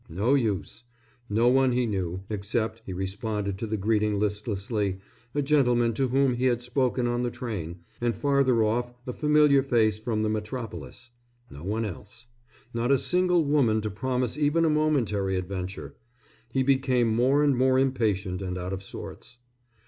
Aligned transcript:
No 0.09 0.33
use. 0.33 0.83
No 1.29 1.47
one 1.47 1.73
he 1.73 1.85
knew, 1.85 2.23
except 2.27 2.81
he 2.87 2.91
responded 2.91 3.59
to 3.59 3.67
the 3.67 3.77
greeting 3.77 4.17
listlessly 4.17 4.97
a 5.35 5.43
gentleman 5.43 5.93
to 5.93 6.07
whom 6.07 6.33
he 6.33 6.45
had 6.45 6.63
spoken 6.63 7.07
on 7.07 7.21
the 7.21 7.29
train, 7.29 7.81
and 8.01 8.15
farther 8.15 8.63
off 8.63 8.91
a 9.05 9.13
familiar 9.13 9.61
face 9.61 9.99
from 9.99 10.23
the 10.23 10.27
metropolis. 10.29 11.11
No 11.51 11.63
one 11.63 11.85
else. 11.85 12.25
Not 12.73 12.91
a 12.91 12.97
single 12.97 13.45
woman 13.45 13.79
to 13.81 13.91
promise 13.91 14.39
even 14.39 14.65
a 14.65 14.71
momentary 14.71 15.35
adventure. 15.35 15.93
He 16.51 16.63
became 16.63 17.09
more 17.13 17.43
and 17.43 17.55
more 17.55 17.77
impatient 17.77 18.41
and 18.41 18.57
out 18.57 18.73
of 18.73 18.81
sorts. 18.81 19.37